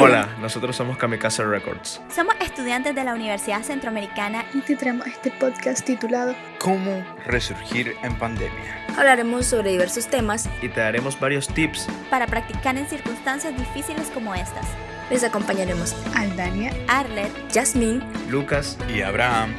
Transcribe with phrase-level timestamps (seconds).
[0.00, 2.00] Hola, nosotros somos Kamikaze Records.
[2.12, 8.16] Somos estudiantes de la Universidad Centroamericana y te traemos este podcast titulado ¿Cómo resurgir en
[8.18, 8.84] pandemia?
[8.96, 14.34] Hablaremos sobre diversos temas y te daremos varios tips para practicar en circunstancias difíciles como
[14.34, 14.66] estas.
[15.10, 19.54] Les acompañaremos Aldania, Arlet, Jasmine, Lucas y Abraham.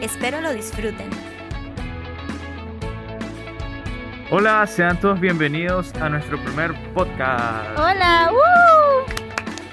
[0.00, 1.08] Espero lo disfruten.
[4.36, 7.78] Hola, sean todos bienvenidos a nuestro primer podcast.
[7.78, 8.32] Hola,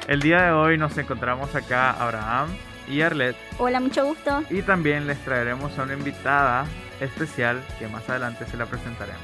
[0.08, 2.56] El día de hoy nos encontramos acá Abraham
[2.88, 3.36] y Arlet.
[3.58, 4.44] Hola, mucho gusto.
[4.52, 6.68] Y también les traeremos a una invitada
[7.00, 9.24] especial que más adelante se la presentaremos.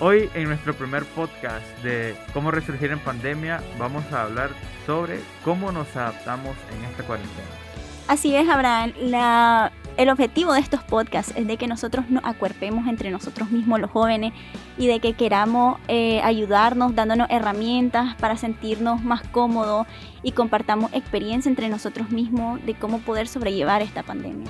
[0.00, 4.48] Hoy en nuestro primer podcast de cómo resurgir en pandemia vamos a hablar
[4.86, 7.50] sobre cómo nos adaptamos en esta cuarentena.
[8.08, 8.94] Así es, Abraham.
[9.00, 13.80] La, el objetivo de estos podcasts es de que nosotros nos acuerpemos entre nosotros mismos,
[13.80, 14.32] los jóvenes,
[14.76, 19.86] y de que queramos eh, ayudarnos, dándonos herramientas para sentirnos más cómodos
[20.22, 24.48] y compartamos experiencia entre nosotros mismos de cómo poder sobrellevar esta pandemia.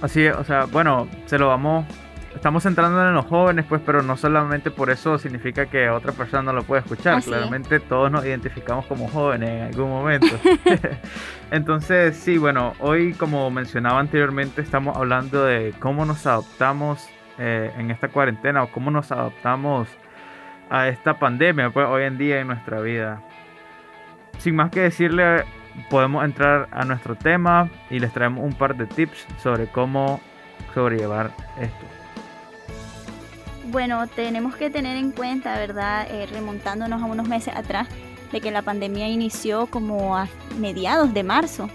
[0.00, 1.84] Así es, o sea, bueno, se lo vamos
[2.38, 6.44] estamos centrando en los jóvenes, pues, pero no solamente por eso significa que otra persona
[6.44, 7.22] no lo puede escuchar.
[7.22, 10.38] Claramente todos nos identificamos como jóvenes en algún momento.
[11.50, 17.90] Entonces, sí, bueno, hoy, como mencionaba anteriormente, estamos hablando de cómo nos adaptamos eh, en
[17.90, 19.88] esta cuarentena o cómo nos adaptamos
[20.70, 23.20] a esta pandemia, pues, hoy en día en nuestra vida.
[24.38, 25.44] Sin más que decirle,
[25.90, 30.20] podemos entrar a nuestro tema y les traemos un par de tips sobre cómo
[30.72, 31.97] sobrellevar esto.
[33.70, 36.06] Bueno, tenemos que tener en cuenta, ¿verdad?
[36.10, 37.86] Eh, remontándonos a unos meses atrás,
[38.32, 40.26] de que la pandemia inició como a
[40.58, 41.68] mediados de marzo.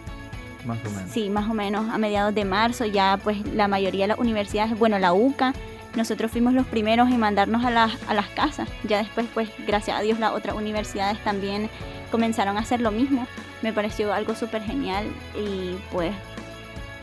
[0.66, 1.11] Más o menos.
[1.11, 2.85] Sí, más o menos a mediados de marzo.
[2.85, 5.53] Ya pues la mayoría de las universidades, bueno, la UCA,
[5.95, 8.67] nosotros fuimos los primeros en mandarnos a las, a las casas.
[8.83, 11.69] Ya después, pues gracias a Dios, las otras universidades también
[12.09, 13.28] comenzaron a hacer lo mismo.
[13.61, 16.11] Me pareció algo súper genial y pues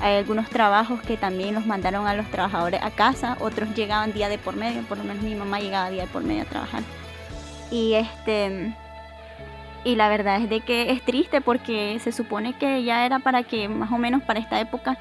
[0.01, 4.29] hay algunos trabajos que también los mandaron a los trabajadores a casa, otros llegaban día
[4.29, 6.83] de por medio, por lo menos mi mamá llegaba día de por medio a trabajar.
[7.71, 8.75] Y este
[9.85, 13.43] y la verdad es de que es triste porque se supone que ya era para
[13.43, 14.99] que más o menos para esta época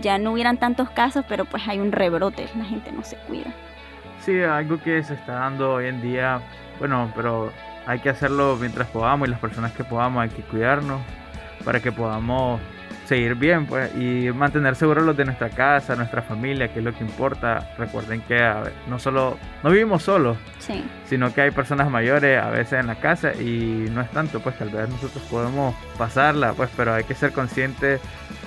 [0.00, 3.52] ya no hubieran tantos casos, pero pues hay un rebrote, la gente no se cuida.
[4.20, 6.40] Sí, algo que se está dando hoy en día,
[6.78, 7.52] bueno, pero
[7.86, 11.00] hay que hacerlo mientras podamos y las personas que podamos hay que cuidarnos
[11.64, 12.60] para que podamos
[13.12, 16.94] seguir bien pues y mantener seguros los de nuestra casa, nuestra familia, que es lo
[16.94, 17.74] que importa.
[17.76, 18.40] Recuerden que
[18.88, 20.38] no solo no vivimos solos,
[21.04, 24.56] sino que hay personas mayores a veces en la casa y no es tanto, pues
[24.56, 28.00] tal vez nosotros podemos pasarla, pues, pero hay que ser conscientes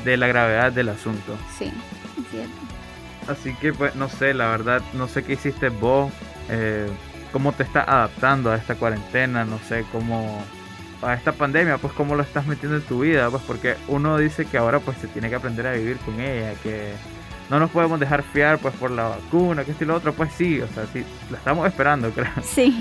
[0.04, 1.38] de la gravedad del asunto.
[1.56, 1.72] Sí,
[2.20, 2.56] es cierto.
[3.28, 6.12] Así que pues no sé, la verdad, no sé qué hiciste vos,
[6.50, 6.88] eh,
[7.32, 10.44] cómo te estás adaptando a esta cuarentena, no sé cómo
[11.06, 14.46] a esta pandemia, pues cómo lo estás metiendo en tu vida, pues porque uno dice
[14.46, 16.94] que ahora pues se tiene que aprender a vivir con ella, que
[17.50, 20.32] no nos podemos dejar fiar pues por la vacuna, que esto y lo otro, pues
[20.34, 22.28] sí, o sea, sí, la estamos esperando, creo.
[22.42, 22.76] Sí.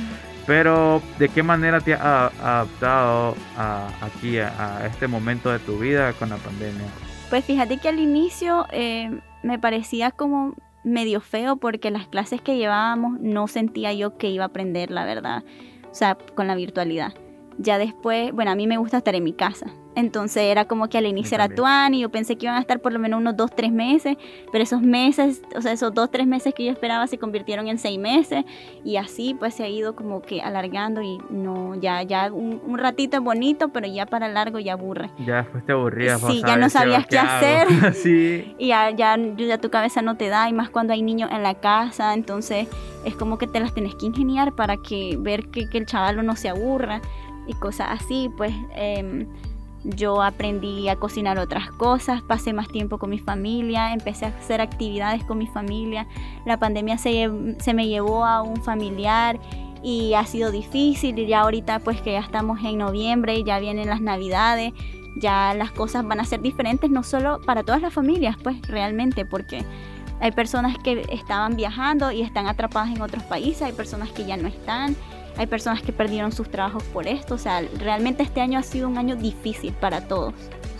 [0.47, 6.13] Pero, ¿de qué manera te has adaptado a, aquí, a, este momento de tu vida
[6.15, 6.85] con la pandemia?
[7.31, 9.11] Pues fíjate que al inicio eh,
[9.43, 10.55] me parecía como
[10.85, 15.07] medio feo porque las clases que llevábamos no sentía yo que iba a aprender, la
[15.07, 15.45] verdad,
[15.91, 17.15] o sea, con la virtualidad.
[17.59, 19.67] Ya después, bueno, a mí me gusta estar en mi casa.
[19.97, 22.81] Entonces era como que al inicio era Tuan y yo pensé que iban a estar
[22.81, 24.17] por lo menos unos dos, tres meses,
[24.51, 27.79] pero esos meses, o sea, esos dos, tres meses que yo esperaba se convirtieron en
[27.79, 28.45] seis meses
[28.85, 33.17] y así pues se ha ido como que alargando y no, ya, ya un, ratito
[33.19, 35.11] es bonito, pero ya para largo ya aburre.
[35.25, 36.21] Ya después te aburrías.
[36.21, 37.95] Sí, ya no sabías qué, hacer.
[37.95, 38.55] sí.
[38.59, 41.45] Y ya, ya, ya tu cabeza no te da y más cuando hay niños en
[41.45, 42.67] la casa, entonces
[43.05, 46.25] es como que te las tienes que ingeniar para que ver que, que el chaval
[46.25, 47.01] no se aburra
[47.47, 49.27] y cosas así, pues em,
[49.85, 54.61] yo aprendí a cocinar otras cosas, pasé más tiempo con mi familia, empecé a hacer
[54.61, 56.07] actividades con mi familia.
[56.47, 59.39] La pandemia se, se me llevó a un familiar
[59.83, 63.59] y ha sido difícil y ya ahorita pues que ya estamos en noviembre y ya
[63.59, 64.73] vienen las navidades,
[65.17, 69.27] ya las cosas van a ser diferentes, no solo para todas las familias, pues realmente,
[69.27, 69.63] porque
[70.21, 74.39] hay personas que estaban viajando y están atrapadas en otros países, hay personas que ya
[74.39, 74.97] no están
[75.37, 78.89] hay personas que perdieron sus trabajos por esto, o sea, realmente este año ha sido
[78.89, 80.35] un año difícil para todos.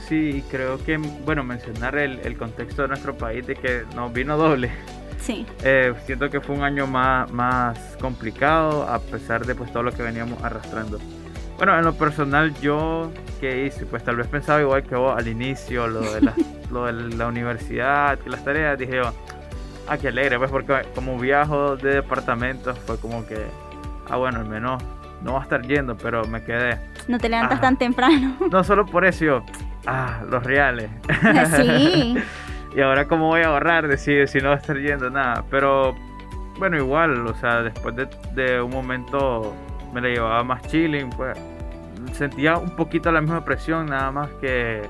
[0.09, 4.71] Sí, creo que, bueno, mencionar el, contexto de nuestro país de que nos vino doble.
[5.21, 5.47] Sí.
[5.63, 9.93] Eh, siento que fue un año más, más complicado a pesar de pues todo lo
[9.93, 10.99] que veníamos arrastrando.
[11.57, 13.11] Bueno, en lo personal yo,
[13.41, 13.87] ¿qué hice?
[13.87, 16.35] Pues tal vez pensaba igual que vos al inicio, lo de la,
[16.71, 19.13] lo de la universidad, las tareas, dije yo,
[19.89, 23.39] ah, qué alegre, pues porque como viajo de departamentos fue como que
[24.11, 24.83] ah, bueno, al menos
[25.23, 26.79] no va a estar yendo, pero me quedé.
[27.09, 28.37] No te levantas tan temprano.
[28.51, 29.45] No solo por eso, yo,
[29.87, 30.91] ah, los reales.
[31.57, 32.17] sí.
[32.77, 35.45] y ahora cómo voy a ahorrar, decir, si no va a estar yendo nada.
[35.51, 35.95] Pero
[36.59, 39.55] bueno, igual, o sea, después de, de un momento
[39.93, 41.39] me la llevaba más chilling, pues
[42.13, 44.83] sentía un poquito la misma presión, nada más que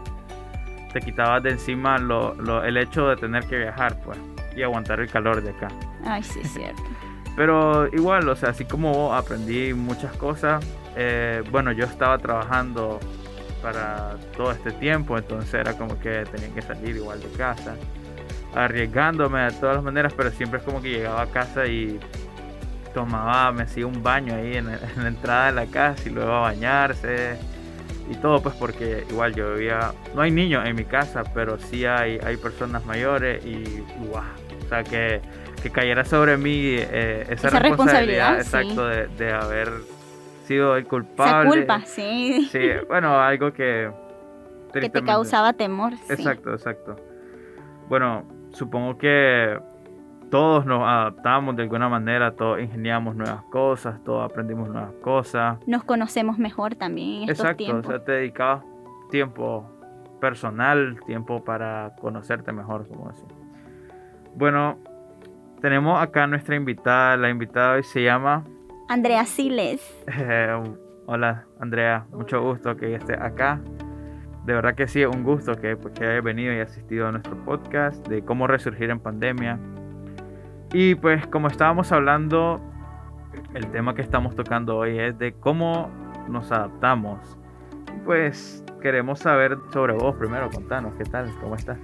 [0.92, 4.18] te quitabas de encima lo, lo- el hecho de tener que viajar, pues,
[4.56, 5.68] y aguantar el calor de acá.
[6.06, 6.82] Ay, sí, es cierto.
[7.36, 10.64] Pero igual, o sea, así como aprendí muchas cosas.
[10.96, 13.00] eh, bueno, yo estaba trabajando
[13.62, 17.74] para todo este tiempo, entonces era como que tenía que salir igual de casa,
[18.54, 21.98] arriesgándome de todas las maneras, pero siempre es como que llegaba a casa y
[22.92, 26.30] tomaba, me hacía un baño ahí en, en la entrada de la casa y luego
[26.32, 27.38] a bañarse
[28.10, 31.86] y todo, pues porque igual yo vivía, no hay niños en mi casa, pero sí
[31.86, 34.22] hay, hay personas mayores y guau,
[34.64, 35.20] o sea que,
[35.62, 38.68] que cayera sobre mí eh, esa, Esa responsabilidad, responsabilidad, sí.
[38.78, 38.86] exacto,
[39.18, 39.68] de, de haber
[40.44, 41.50] sido el Esa culpable.
[41.50, 42.48] culpa, sí.
[42.50, 43.90] Sí, bueno, algo que...
[44.72, 45.92] Que te causaba temor.
[45.96, 46.12] sí.
[46.14, 46.96] Exacto, exacto.
[47.88, 49.56] Bueno, supongo que
[50.32, 55.58] todos nos adaptamos de alguna manera, todos ingeniamos nuevas cosas, todos aprendimos nuevas cosas.
[55.68, 57.86] Nos conocemos mejor también en estos Exacto, tiempos.
[57.86, 58.64] o sea, te dedicabas
[59.12, 59.70] tiempo
[60.20, 63.22] personal, tiempo para conocerte mejor, como así.
[64.36, 64.78] Bueno,
[65.60, 68.44] tenemos acá nuestra invitada, la invitada hoy se llama...
[68.88, 69.80] Andrea Siles.
[70.08, 70.60] Eh,
[71.06, 73.60] hola Andrea, mucho gusto que estés acá.
[74.44, 77.36] De verdad que sí, un gusto que, pues, que hayas venido y asistido a nuestro
[77.44, 79.58] podcast de cómo resurgir en pandemia.
[80.72, 82.60] Y pues como estábamos hablando,
[83.54, 85.88] el tema que estamos tocando hoy es de cómo
[86.28, 87.38] nos adaptamos.
[88.04, 91.30] Pues queremos saber sobre vos primero, contanos, ¿qué tal?
[91.40, 91.78] ¿Cómo estás?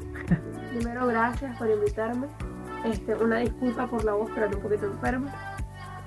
[0.70, 2.26] Primero, gracias por invitarme.
[2.84, 5.32] Este, una disculpa por la voz, pero ando un poquito enferma.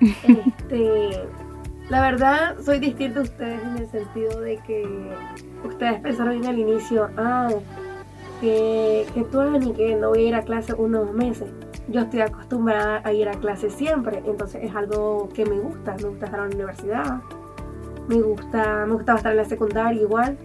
[0.00, 1.28] Este,
[1.88, 5.14] la verdad, soy distinta a ustedes en el sentido de que
[5.64, 7.48] ustedes pensaron en el inicio, ah,
[8.40, 11.48] que, que tú ni que no voy a ir a clase unos meses.
[11.88, 15.94] Yo estoy acostumbrada a ir a clase siempre, entonces es algo que me gusta.
[15.96, 17.20] Me gusta estar en la universidad,
[18.08, 20.38] me gusta, me gustaba estar en la secundaria igual.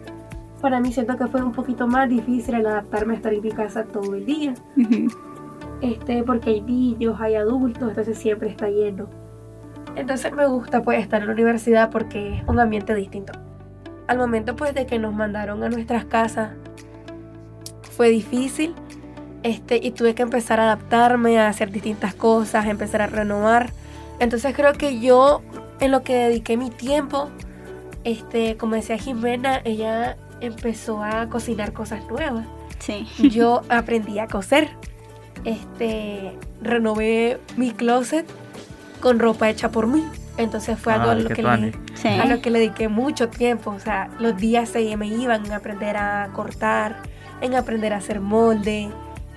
[0.61, 3.51] Para mí siento que fue un poquito más difícil el adaptarme a estar en mi
[3.51, 4.53] casa todo el día
[5.81, 9.09] este, porque hay niños, hay adultos, entonces siempre está lleno.
[9.95, 13.33] Entonces me gusta pues estar en la universidad porque es un ambiente distinto.
[14.07, 16.51] Al momento pues de que nos mandaron a nuestras casas
[17.95, 18.73] fue difícil
[19.43, 23.71] este, y tuve que empezar a adaptarme a hacer distintas cosas, a empezar a renovar.
[24.19, 25.41] Entonces creo que yo
[25.79, 27.29] en lo que dediqué mi tiempo,
[28.03, 32.45] este, como decía Jimena, ella empezó a cocinar cosas nuevas
[32.79, 33.05] Sí.
[33.29, 34.69] yo aprendí a coser.
[35.45, 38.25] Este, renové mi closet
[39.01, 40.05] con ropa hecha por mí.
[40.37, 42.07] Entonces fue algo a Ay, lo, que le, Sí.
[42.07, 43.71] a lo que le dediqué mucho tiempo.
[43.71, 46.97] O sea, los días se me iban en aprender a cortar,
[47.41, 48.89] en aprender a hacer molde,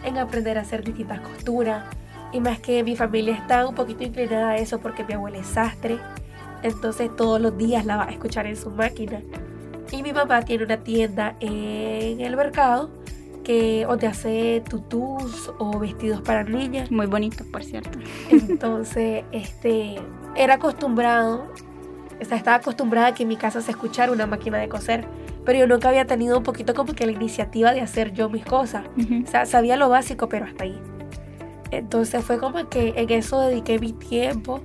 [0.04, 1.84] en aprender a hacer distintas costuras.
[2.32, 5.46] Y más que mi familia está un poquito inclinada a eso porque mi abuela es
[5.48, 5.98] sastre.
[6.62, 9.20] Entonces todos los días la va a escuchar en su máquina.
[9.92, 12.90] Y mi mamá tiene una tienda en el mercado
[13.44, 16.90] que o te hace tutús o vestidos para niñas.
[16.90, 17.98] Muy bonito, por cierto.
[18.30, 19.96] Entonces, este,
[20.34, 21.52] era acostumbrado,
[22.20, 25.06] o sea, estaba acostumbrada a que en mi casa se escuchara una máquina de coser,
[25.44, 28.44] pero yo nunca había tenido un poquito como que la iniciativa de hacer yo mis
[28.44, 28.84] cosas.
[29.24, 30.80] O sea, sabía lo básico, pero hasta ahí.
[31.70, 34.60] Entonces fue como que en eso dediqué mi tiempo.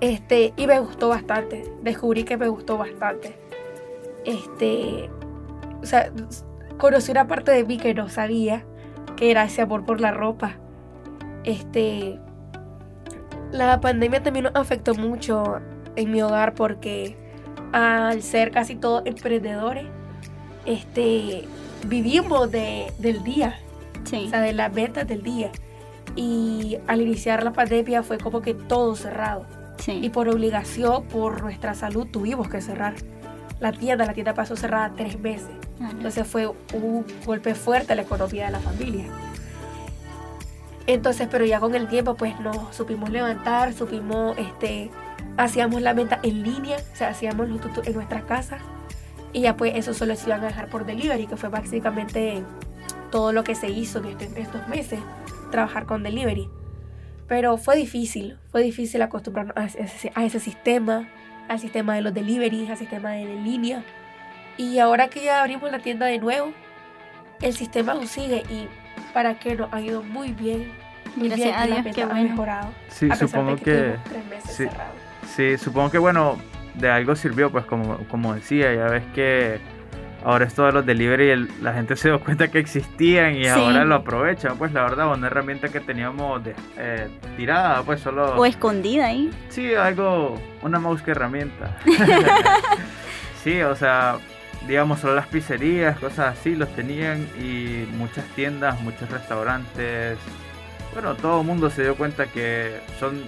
[0.00, 1.64] Este, y me gustó bastante.
[1.82, 3.43] Descubrí que me gustó bastante.
[4.24, 5.10] Este,
[5.82, 6.10] o sea,
[6.78, 8.64] conocí una parte de mí que no sabía,
[9.16, 10.56] que era ese amor por la ropa.
[11.44, 12.18] Este,
[13.52, 15.60] la pandemia también nos afectó mucho
[15.96, 17.16] en mi hogar porque
[17.72, 19.86] al ser casi todos emprendedores,
[20.64, 21.46] este,
[21.86, 23.56] vivimos de, del día,
[24.04, 24.24] Sí.
[24.26, 25.50] o sea, de las ventas del día.
[26.16, 29.46] Y al iniciar la pandemia fue como que todo cerrado.
[29.78, 30.10] Y Sí.
[30.10, 32.94] por obligación, por nuestra salud, tuvimos que cerrar.
[33.60, 35.50] La tienda, la tienda pasó cerrada tres meses.
[35.80, 35.88] Ah.
[35.90, 39.06] Entonces fue un golpe fuerte a la economía de la familia.
[40.86, 44.90] Entonces, pero ya con el tiempo, pues nos supimos levantar, supimos, este,
[45.36, 48.60] hacíamos la venta en línea, o sea, hacíamos los en nuestras casas.
[49.32, 52.44] Y ya pues eso solo se iban a dejar por delivery, que fue básicamente
[53.10, 55.00] todo lo que se hizo en, este- estos meses,
[55.50, 56.48] trabajar con delivery.
[57.26, 61.08] Pero fue difícil, fue difícil acostumbrarnos a ese, a ese sistema,
[61.48, 63.82] al sistema de los deliveries, al sistema de línea.
[64.56, 66.52] Y ahora que ya abrimos la tienda de nuevo,
[67.40, 68.68] el sistema aún sigue y
[69.12, 70.72] para que nos ha ido muy bien.
[71.16, 72.30] Muy Gracias bien, a la venta qué ha bueno.
[72.30, 72.72] mejorado.
[72.88, 73.72] Sí, a pesar supongo de que, que...
[73.72, 74.66] tuvimos tres meses sí.
[75.34, 76.38] Sí, supongo que bueno,
[76.74, 79.60] de algo sirvió, pues como, como decía, ya ves que
[80.24, 83.96] ahora esto de los delivery, la gente se dio cuenta que existían y ahora lo
[83.96, 84.56] aprovechan.
[84.56, 86.42] Pues la verdad, una herramienta que teníamos
[86.76, 88.34] eh, tirada, pues solo...
[88.36, 89.30] O escondida ahí.
[89.50, 91.76] Sí, algo, una mouse que herramienta.
[93.44, 94.16] sí, o sea,
[94.66, 100.18] digamos, solo las pizzerías, cosas así, los tenían y muchas tiendas, muchos restaurantes.
[100.94, 103.22] Bueno, todo el mundo se dio cuenta que son,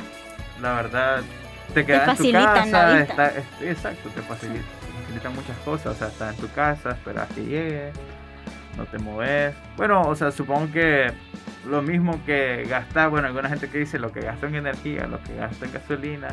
[0.62, 1.22] la verdad,
[1.74, 2.98] te quedas en tu casa.
[3.60, 4.75] exacto, te facilitan
[5.34, 5.94] muchas cosas.
[5.94, 7.92] O sea, estás en tu casa, esperas que llegue,
[8.76, 9.54] no te mueves.
[9.76, 11.12] Bueno, o sea, supongo que
[11.66, 15.22] lo mismo que gastar, bueno, alguna gente que dice lo que gasta en energía, lo
[15.22, 16.28] que gasta en gasolina,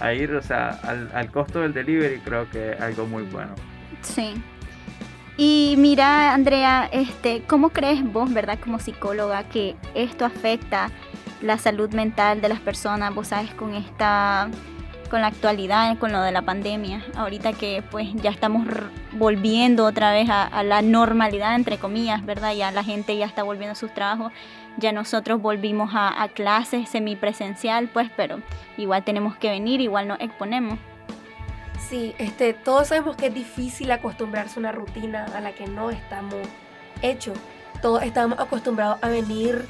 [0.00, 3.54] a ir, o sea, al, al costo del delivery, creo que es algo muy bueno.
[4.02, 4.34] Sí.
[5.38, 10.90] Y mira, Andrea, este, ¿cómo crees vos, verdad, como psicóloga, que esto afecta
[11.42, 13.14] la salud mental de las personas?
[13.14, 14.48] Vos sabes, con esta,
[15.08, 18.66] con la actualidad, con lo de la pandemia, ahorita que pues ya estamos
[19.12, 22.54] volviendo otra vez a, la normalidad, entre comillas, ¿verdad?
[22.54, 24.32] Ya la gente ya está volviendo a sus trabajos,
[24.76, 28.40] ya nosotros volvimos a, a clases semipresencial, pues, pero
[28.76, 30.78] igual tenemos que venir, igual nos exponemos.
[31.88, 35.90] Sí, este, todos sabemos que es difícil acostumbrarse a una rutina a la que no
[35.90, 36.40] estamos
[37.02, 37.38] hechos.
[37.80, 39.66] Todos estamos acostumbrados a venir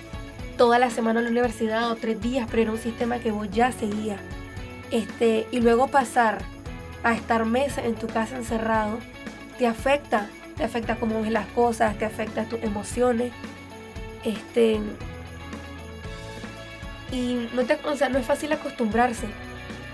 [0.57, 3.51] toda la semana a la universidad o tres días, pero era un sistema que vos
[3.51, 4.21] ya seguías.
[4.91, 6.39] Este, y luego pasar
[7.03, 8.99] a estar meses en tu casa encerrado,
[9.59, 13.33] te afecta, te afecta cómo ves las cosas, te afecta tus emociones.
[14.25, 14.81] Este,
[17.13, 19.27] y no, no es fácil acostumbrarse.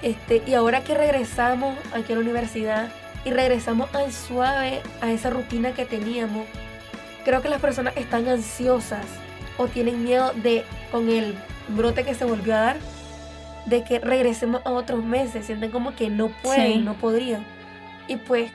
[0.03, 2.93] Este, y ahora que regresamos aquí a la universidad
[3.25, 6.47] y regresamos al suave, a esa rutina que teníamos,
[7.25, 9.05] creo que las personas están ansiosas
[9.59, 11.37] o tienen miedo de, con el
[11.69, 12.77] brote que se volvió a dar,
[13.67, 17.45] de que regresemos a otros meses, sienten como que no pueden, no podrían.
[18.09, 18.51] Y pues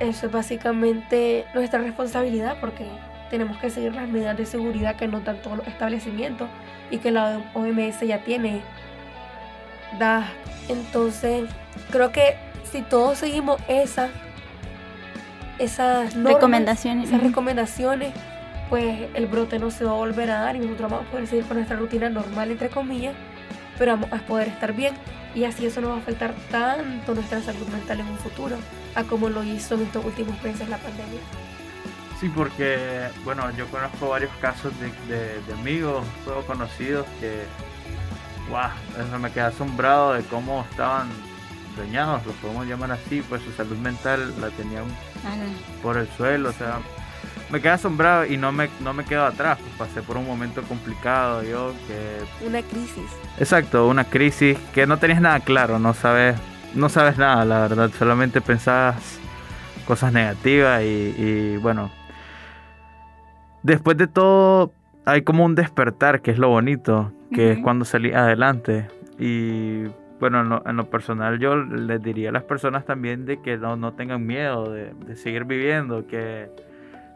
[0.00, 2.86] eso es básicamente nuestra responsabilidad porque
[3.30, 6.48] tenemos que seguir las medidas de seguridad que notan todos los establecimientos
[6.90, 8.62] y que la OMS ya tiene
[9.98, 10.30] da.
[10.68, 11.48] Entonces,
[11.90, 12.36] creo que
[12.70, 14.08] si todos seguimos esa,
[15.58, 18.12] esas recomendaciones, esas recomendaciones,
[18.68, 21.26] pues el brote no se va a volver a dar y nosotros vamos a poder
[21.26, 23.14] seguir con nuestra rutina normal, entre comillas,
[23.78, 24.94] pero vamos a poder estar bien
[25.34, 28.56] y así eso no va a afectar tanto nuestra salud mental en un futuro,
[28.94, 31.20] a como lo hizo en estos últimos meses la pandemia.
[32.18, 37.44] Sí, porque, bueno, yo conozco varios casos de, de, de amigos, todos conocidos que
[38.48, 41.08] wow, me quedé asombrado de cómo estaban
[41.76, 44.84] dañados, lo podemos llamar así, pues su salud mental la tenían
[45.82, 46.80] por el suelo, o sea,
[47.50, 50.62] me quedé asombrado y no me, no me quedo atrás, pues pasé por un momento
[50.62, 52.46] complicado yo que...
[52.46, 53.10] Una crisis.
[53.38, 56.36] Exacto, una crisis que no tenías nada claro, no sabes,
[56.74, 59.18] no sabes nada, la verdad, solamente pensabas
[59.86, 61.90] cosas negativas y, y bueno,
[63.62, 64.72] después de todo
[65.08, 68.88] hay como un despertar, que es lo bonito, que es cuando salí adelante.
[69.18, 69.84] Y
[70.20, 73.94] bueno, en lo, personal yo les diría a las personas también de que no, no
[73.94, 76.50] tengan miedo de, seguir viviendo, que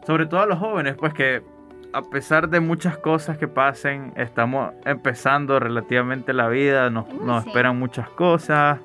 [0.05, 1.43] sobre todo a los jóvenes, pues que
[1.93, 7.77] a pesar de muchas cosas que pasen, estamos empezando relativamente la vida, nos, nos esperan
[7.77, 8.79] muchas cosas.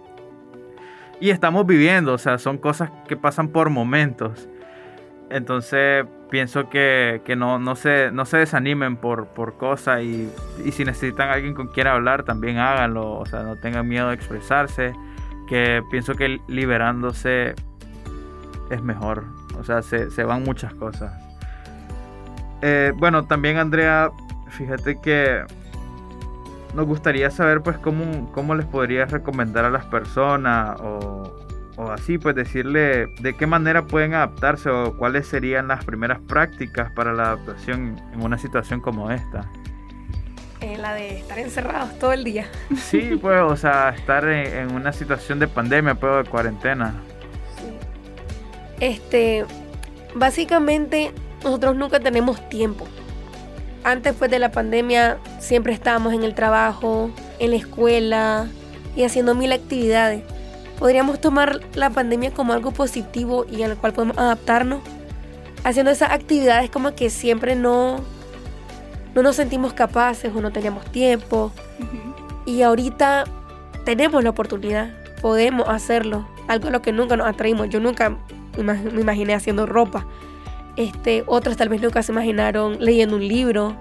[1.20, 4.48] Y estamos viviendo, o sea, son cosas que pasan por momentos.
[5.30, 10.30] Entonces pienso que, no, no, se, no se desanimen por, por cosas y,
[10.70, 14.92] si necesitan alguien con quien hablar también háganlo, o sea, no tengan miedo de expresarse,
[15.48, 17.54] que pienso que liberándose
[18.70, 19.24] es mejor,
[19.58, 21.12] o sea, se, van muchas cosas.
[22.62, 24.10] Eh, bueno, también Andrea,
[24.50, 25.44] fíjate que
[26.74, 31.46] nos gustaría saber pues cómo, cómo les podrías recomendar a las personas o
[31.78, 36.90] o así, pues decirle de qué manera pueden adaptarse o cuáles serían las primeras prácticas
[36.90, 39.48] para la adaptación en una situación como esta.
[40.60, 42.48] Eh, la de estar encerrados todo el día.
[42.76, 46.94] Sí, pues, o sea, estar en, una situación de pandemia, pero de cuarentena.
[48.80, 49.44] Este,
[50.14, 52.86] básicamente, nosotros nunca tenemos tiempo.
[53.84, 58.48] Antes, pues, de la pandemia, siempre estábamos en el trabajo, en la escuela
[58.96, 60.22] y haciendo mil actividades
[60.78, 64.80] podríamos tomar la pandemia como algo positivo y al cual podemos adaptarnos,
[65.64, 68.00] haciendo esas actividades como que siempre no,
[69.14, 71.52] no nos sentimos capaces o no teníamos tiempo.
[72.46, 73.24] Y ahorita
[73.84, 77.68] tenemos la oportunidad, podemos hacerlo, algo a lo que nunca nos atraímos.
[77.68, 78.16] Yo nunca
[78.62, 80.06] me imaginé haciendo ropa.
[80.76, 83.76] Este, otros tal vez nunca se imaginaron leyendo un libro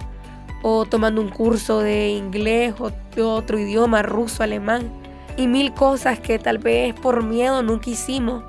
[0.64, 4.90] o tomando un curso de inglés o de otro idioma, ruso, alemán
[5.38, 8.44] y mil cosas que tal vez por miedo nunca hicimos.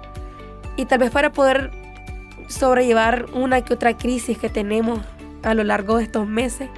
[0.76, 1.70] Y tal vez para poder
[2.48, 5.00] sobrellevar una que otra crisis que tenemos
[5.42, 6.68] a lo largo de estos meses,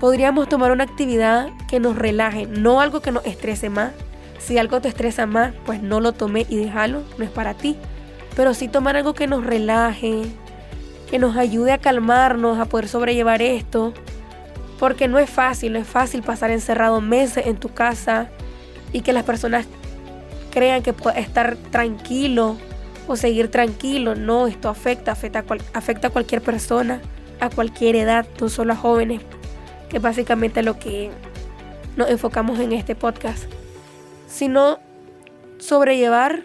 [0.00, 3.92] podríamos tomar una actividad que nos relaje, no algo que nos estrese más.
[4.38, 7.76] Si algo te estresa más, pues no lo tome y déjalo, no es para ti.
[8.38, 10.22] Pero sí tomar algo que nos relaje,
[11.10, 13.92] que nos ayude a calmarnos, a poder sobrellevar esto.
[14.78, 18.28] Porque no es fácil, no es fácil pasar encerrado meses en tu casa
[18.92, 19.66] y que las personas
[20.52, 22.56] crean que puedes estar tranquilo
[23.08, 24.14] o seguir tranquilo.
[24.14, 27.00] No, esto afecta, afecta, afecta a cualquier persona,
[27.40, 29.20] a cualquier edad, no solo a jóvenes,
[29.88, 31.10] que básicamente lo que
[31.96, 33.46] nos enfocamos en este podcast,
[34.28, 34.78] sino
[35.58, 36.44] sobrellevar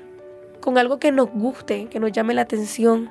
[0.63, 3.10] con algo que nos guste, que nos llame la atención,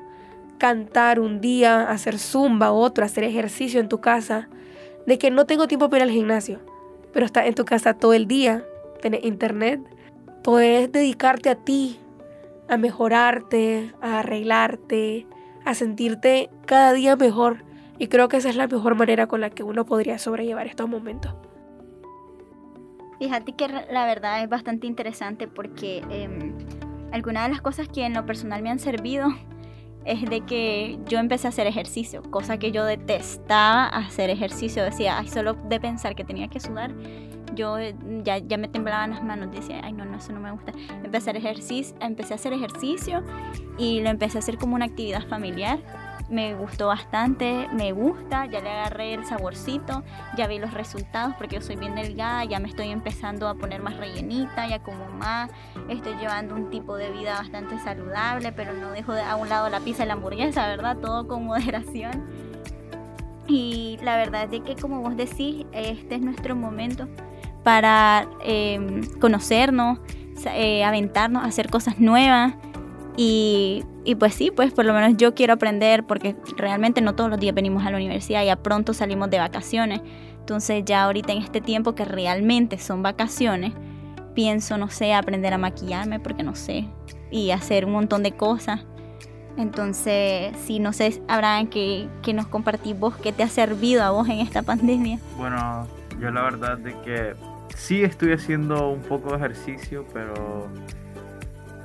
[0.57, 4.49] cantar un día, hacer zumba, otro, hacer ejercicio en tu casa,
[5.07, 6.61] de que no tengo tiempo para ir al gimnasio,
[7.13, 8.65] pero estás en tu casa todo el día,
[9.03, 9.83] tenés internet,
[10.43, 11.99] puedes dedicarte a ti,
[12.69, 15.27] a mejorarte, a arreglarte,
[15.67, 17.65] a sentirte cada día mejor.
[17.99, 20.89] Y creo que esa es la mejor manera con la que uno podría sobrellevar estos
[20.89, 21.35] momentos.
[23.19, 26.53] Fíjate que la verdad es bastante interesante porque eh,
[27.13, 29.29] algunas de las cosas que en lo personal me han servido
[30.05, 34.83] es de que yo empecé a hacer ejercicio, cosa que yo detestaba hacer ejercicio.
[34.83, 36.93] Decía, ay, solo de pensar que tenía que sudar,
[37.55, 37.77] yo
[38.25, 39.53] ya, ya me temblaban las manos.
[39.53, 40.73] Decía, ay, no, no, eso no me gusta.
[41.05, 41.31] Empecé
[42.01, 43.23] empecé a hacer ejercicio
[43.79, 45.79] y lo empecé a hacer como una actividad familiar
[46.33, 50.03] me gustó bastante, me gusta, ya le agarré el saborcito,
[50.35, 53.83] ya vi los resultados porque yo soy bien delgada, ya me estoy empezando a poner
[53.83, 55.51] más rellenita, ya como más,
[55.91, 59.69] estoy llevando un tipo de vida bastante saludable, pero no dejo de, a un lado
[59.69, 60.97] la pizza y la hamburguesa, ¿verdad?
[60.97, 62.25] Todo con moderación.
[63.47, 67.09] Y la verdad es que como vos decís, este es nuestro momento
[67.63, 69.99] para em, conocernos,
[70.47, 72.55] eh, aventarnos, hacer cosas nuevas
[73.19, 77.31] y, y, pues sí, pues por lo menos yo quiero aprender porque realmente no todos
[77.31, 80.01] los días venimos a la universidad, ya pronto salimos de vacaciones.
[80.39, 83.73] Entonces ya ahorita en este tiempo que realmente son vacaciones,
[84.35, 86.89] pienso, no sé, aprender a maquillarme porque no sé,
[87.31, 88.85] y hacer un montón de cosas.
[89.57, 94.11] Entonces, sí, no sé, Abraham, que, que nos compartís vos, qué te ha servido a
[94.11, 95.19] vos en esta pandemia.
[95.37, 95.87] Bueno,
[96.19, 97.35] yo la verdad de que
[97.77, 100.69] sí estoy haciendo un poco de ejercicio, pero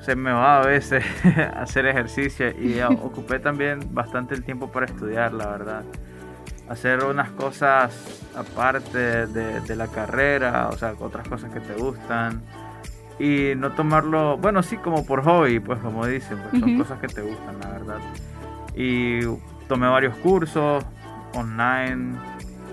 [0.08, 1.04] se me va a veces
[1.58, 5.84] hacer ejercicio y ocupé también bastante el tiempo para estudiar, la verdad.
[6.70, 12.42] Hacer unas cosas aparte de, la carrera, o sea, otras cosas que te gustan.
[13.20, 17.08] Y no tomarlo, bueno, sí, como por hobby, pues como dicen, pues son cosas que
[17.08, 18.00] te gustan, la verdad.
[18.76, 19.26] Y
[19.68, 20.86] tomé varios cursos
[21.34, 22.18] online,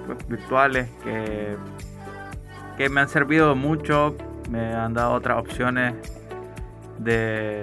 [0.07, 1.57] pues, virtuales, que,
[2.77, 4.17] que me han servido mucho,
[4.51, 5.95] me han dado otras opciones
[7.05, 7.63] de,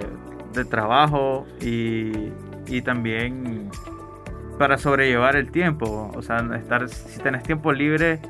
[0.70, 2.30] trabajo y,
[2.84, 3.70] también
[4.58, 6.10] para sobrellevar el tiempo.
[6.14, 8.20] O sea, estar, si tenés tiempo libre,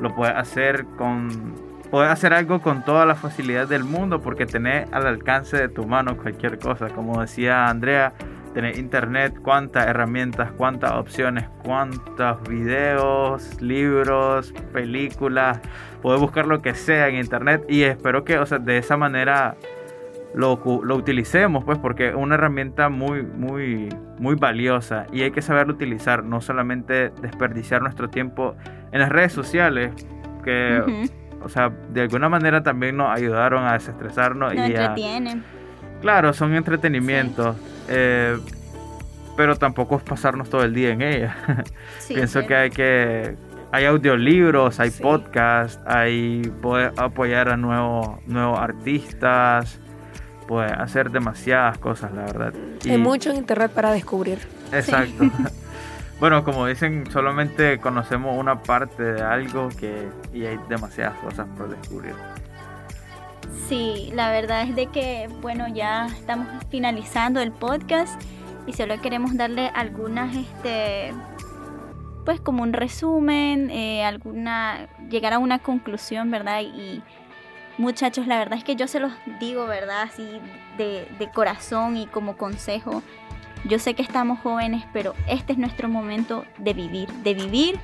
[0.00, 1.72] lo puedes hacer con.
[1.90, 5.86] Puedes hacer algo con toda la facilidad del mundo porque tenés al alcance de tu
[5.86, 6.88] mano cualquier cosa.
[6.88, 8.14] Como decía Andrea,
[8.54, 15.60] tenés internet, cuántas herramientas, cuántas opciones, cuántos videos, libros, películas.
[16.00, 19.56] Puedes buscar lo que sea en internet y espero que, o sea, de esa manera
[20.34, 25.42] lo, lo, utilicemos, pues, porque es una herramienta muy, muy, muy valiosa y hay que
[25.42, 28.54] saberlo utilizar, no solamente desperdiciar nuestro tiempo
[28.92, 29.92] en las redes sociales,
[30.44, 31.08] que,
[31.42, 34.54] o sea, de alguna manera también nos ayudaron a desestresarnos.
[34.54, 35.44] Nos y entretienen.
[36.00, 37.56] claro, son entretenimientos.
[37.88, 38.38] Eh,
[39.36, 41.36] pero tampoco es pasarnos todo el día en ella.
[42.08, 43.34] Pienso que hay que
[43.72, 49.80] hay audiolibros, hay podcasts, hay poder apoyar a nuevos, nuevos artistas,
[50.52, 52.52] puede hacer demasiadas cosas, la verdad.
[52.84, 54.38] Hay mucho en internet para descubrir.
[54.70, 55.24] Exacto.
[56.20, 61.70] bueno, como dicen, solamente conocemos una parte de algo que y hay demasiadas cosas por
[61.70, 62.12] descubrir.
[63.66, 68.20] Sí, la verdad es de que, bueno, ya estamos finalizando el podcast
[68.66, 71.14] y solo queremos darle algunas, este,
[72.26, 76.60] pues como un resumen, eh, alguna, llegar a una conclusión, ¿verdad?
[76.60, 77.02] Y
[77.82, 80.02] Muchachos, la verdad es que yo se los digo, ¿verdad?
[80.02, 80.40] Así
[80.78, 83.02] de, corazón y como consejo.
[83.64, 87.80] Yo sé que estamos jóvenes, pero este es nuestro momento de vivir, de vivir,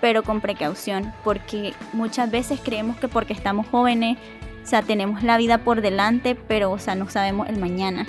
[0.00, 4.16] pero con precaución, porque muchas veces creemos que porque estamos jóvenes,
[4.64, 8.06] o sea, tenemos la vida por delante, pero, o sea, no sabemos el mañana.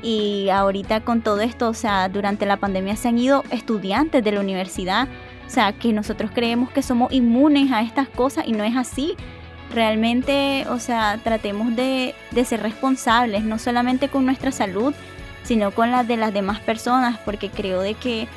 [0.00, 4.32] Y ahorita con todo esto, o sea, durante la pandemia se han ido estudiantes de
[4.32, 5.08] la universidad,
[5.46, 9.14] o sea, que nosotros creemos que somos inmunes a estas cosas y no es así
[9.72, 14.94] realmente, o sea, tratemos de, de ser responsables, no solamente con nuestra salud,
[15.44, 18.28] sino con la de las demás personas, porque creo de que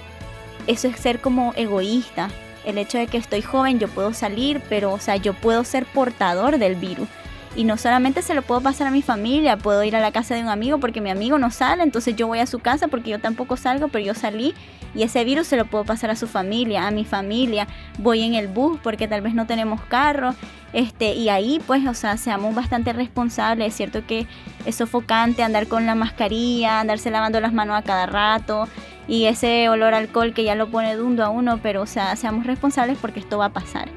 [0.68, 2.30] eso es ser como egoísta.
[2.66, 5.86] El hecho de que estoy joven, yo puedo salir, pero, o sea, yo puedo ser
[5.86, 7.08] portador del virus.
[7.56, 10.36] Y no solamente se lo puedo pasar a mi familia, puedo ir a la casa
[10.36, 13.10] de un amigo porque mi amigo no sale, entonces yo voy a su casa porque
[13.10, 14.54] yo tampoco salgo, pero yo salí
[14.96, 17.68] y ese virus se lo puedo pasar a su familia, a mi familia.
[17.98, 20.34] Voy en el bus porque tal vez no tenemos carro,
[20.74, 23.68] este, y ahí pues, o sea, seamos bastante responsables.
[23.68, 24.28] Es cierto que
[24.66, 28.68] es sofocante andar con la mascarilla, andarse lavando las manos a cada rato
[29.08, 32.16] y ese olor a alcohol que ya lo pone dundo a uno, pero o sea,
[32.16, 33.90] seamos responsables porque esto va a pasar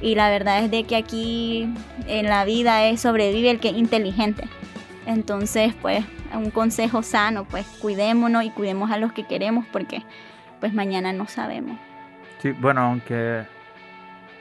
[0.00, 1.68] y la verdad es de que aquí
[2.06, 4.44] en la vida es sobrevive el que es inteligente.
[5.06, 10.02] Entonces, pues, un consejo sano, pues, cuidémonos y cuidemos a los que queremos porque,
[10.60, 11.78] pues, mañana no sabemos.
[12.42, 13.46] Sí, bueno, aunque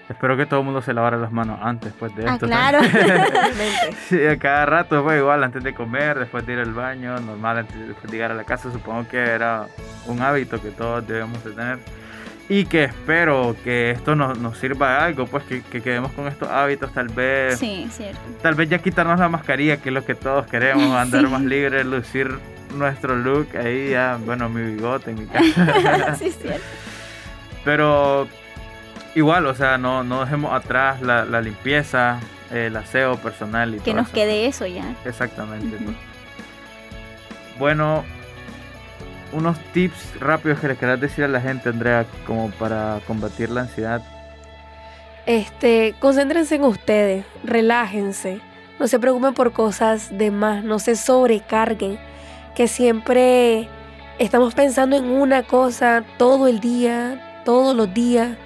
[0.09, 2.47] espero que todo el mundo se lavara las manos antes, pues, de ah, esto.
[2.47, 2.79] claro.
[4.07, 7.59] sí, a cada rato, pues, igual, antes de comer, después de ir al baño, normal,
[7.59, 9.67] antes de llegar a la casa, supongo que era
[10.07, 11.79] un hábito que todos debemos de tener
[12.47, 16.27] y que espero que esto nos, nos sirva de algo, pues que, que, quedemos con
[16.27, 17.57] estos hábitos, tal vez.
[17.57, 18.19] Sí, cierto.
[18.41, 21.85] Tal vez ya quitarnos la mascarilla, que es lo que todos queremos, andar más libres,
[21.85, 22.37] lucir
[22.75, 26.15] nuestro look ahí, ya, bueno, mi bigote en mi casa.
[26.15, 26.63] sí, cierto.
[27.63, 28.27] Pero
[29.15, 32.19] igual, o sea, no, no dejemos atrás la, la limpieza,
[32.51, 34.95] el aseo personal y Que nos quede eso ya.
[35.05, 35.77] Exactamente.
[35.77, 35.95] pues.
[37.57, 38.03] Bueno,
[39.31, 43.61] unos tips rápidos que le querás decir a la gente, Andrea, como para combatir la
[43.61, 44.01] ansiedad.
[45.25, 48.41] Este, concéntrense en ustedes, relájense,
[48.79, 51.97] no se preocupen por cosas de más, no se sobrecarguen,
[52.53, 53.67] que siempre
[54.19, 58.37] estamos pensando en una cosa todo el día, todos los días,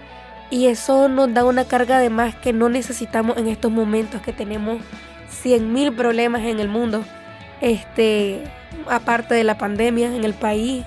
[0.51, 4.33] y eso nos da una carga de más que no necesitamos en estos momentos que
[4.33, 4.81] tenemos
[5.29, 7.03] 100 mil problemas en el mundo.
[7.61, 8.43] Este,
[8.87, 10.85] aparte de la pandemia en el país,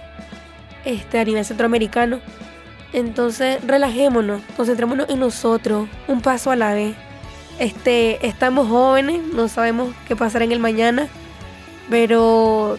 [0.84, 2.20] este, a nivel centroamericano.
[2.92, 6.94] Entonces, relajémonos, concentrémonos en nosotros, un paso a la vez.
[7.58, 11.08] Este, estamos jóvenes, no sabemos qué pasará en el mañana,
[11.88, 12.78] pero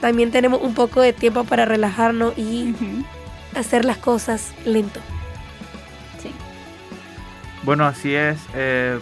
[0.00, 2.74] también tenemos un poco de tiempo para relajarnos y
[3.54, 5.00] hacer las cosas lento.
[7.66, 8.38] Bueno, así es.
[8.54, 8.96] Eh,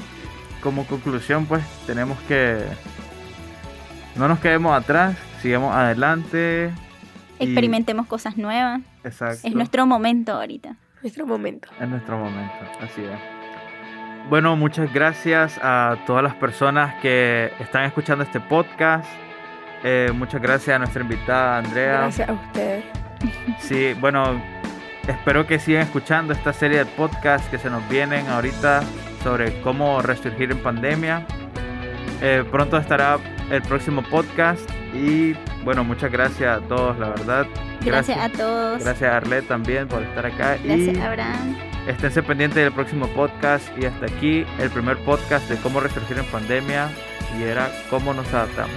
[0.62, 2.64] como conclusión, pues tenemos que
[4.16, 6.72] no nos quedemos atrás, sigamos adelante.
[7.38, 8.80] Experimentemos cosas nuevas.
[9.04, 9.46] Exacto.
[9.46, 10.76] Es nuestro momento ahorita.
[11.02, 11.68] Nuestro momento.
[11.78, 14.30] Es nuestro momento, así es.
[14.30, 19.06] Bueno, muchas gracias a todas las personas que están escuchando este podcast.
[19.82, 21.98] Eh, muchas gracias a nuestra invitada Andrea.
[21.98, 22.84] Gracias a ustedes.
[23.60, 24.40] Sí, bueno,
[25.08, 28.82] espero que sigan escuchando esta serie de podcasts que se nos vienen ahorita
[29.22, 31.26] sobre cómo resurgir en pandemia.
[32.20, 33.18] Eh, pronto estará
[33.50, 37.46] el próximo podcast y bueno, muchas gracias a todos, la verdad.
[37.80, 38.82] Gracias, a todos.
[38.82, 40.56] Gracias a Arlet también por estar acá.
[40.62, 41.56] Gracias, y Abraham.
[41.86, 46.26] Esténse pendientes del próximo podcast y hasta aquí el primer podcast de cómo resurgir en
[46.26, 46.88] pandemia
[47.38, 48.72] y era cómo nos adaptamos.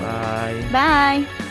[0.00, 0.62] Bye.
[0.70, 1.47] Bye.